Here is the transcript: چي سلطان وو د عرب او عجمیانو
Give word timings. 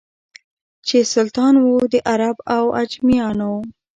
چي 0.87 0.97
سلطان 1.13 1.53
وو 1.63 1.75
د 1.93 1.95
عرب 2.11 2.37
او 2.55 2.63
عجمیانو 2.79 3.53